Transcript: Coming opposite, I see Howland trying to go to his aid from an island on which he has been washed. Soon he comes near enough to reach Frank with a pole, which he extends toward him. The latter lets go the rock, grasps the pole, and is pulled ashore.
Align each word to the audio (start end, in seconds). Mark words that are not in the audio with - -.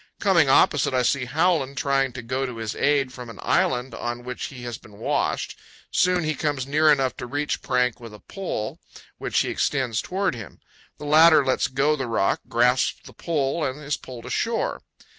Coming 0.19 0.49
opposite, 0.49 0.95
I 0.95 1.03
see 1.03 1.25
Howland 1.25 1.77
trying 1.77 2.11
to 2.13 2.23
go 2.23 2.47
to 2.47 2.57
his 2.57 2.75
aid 2.75 3.13
from 3.13 3.29
an 3.29 3.37
island 3.43 3.93
on 3.93 4.23
which 4.23 4.45
he 4.45 4.63
has 4.63 4.79
been 4.79 4.97
washed. 4.97 5.59
Soon 5.91 6.23
he 6.23 6.33
comes 6.33 6.65
near 6.65 6.91
enough 6.91 7.15
to 7.17 7.27
reach 7.27 7.57
Frank 7.57 7.99
with 7.99 8.11
a 8.11 8.19
pole, 8.19 8.79
which 9.19 9.37
he 9.41 9.49
extends 9.49 10.01
toward 10.01 10.33
him. 10.33 10.59
The 10.97 11.05
latter 11.05 11.45
lets 11.45 11.67
go 11.67 11.95
the 11.95 12.07
rock, 12.07 12.41
grasps 12.49 13.01
the 13.05 13.13
pole, 13.13 13.63
and 13.63 13.79
is 13.83 13.95
pulled 13.95 14.25
ashore. 14.25 14.81